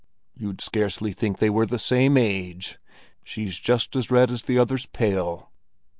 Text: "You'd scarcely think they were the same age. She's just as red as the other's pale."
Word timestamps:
"You'd 0.35 0.61
scarcely 0.61 1.13
think 1.13 1.37
they 1.37 1.51
were 1.51 1.67
the 1.67 1.77
same 1.77 2.17
age. 2.17 2.79
She's 3.23 3.59
just 3.59 3.95
as 3.95 4.09
red 4.09 4.31
as 4.31 4.41
the 4.41 4.57
other's 4.57 4.87
pale." 4.87 5.51